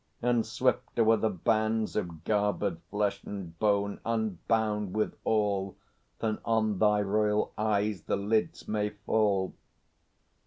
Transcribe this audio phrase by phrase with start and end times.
[0.19, 5.75] And swifter were the bands Of garbèd flesh and bone unbound withal
[6.17, 9.53] Than on thy royal eyes the lids may fall.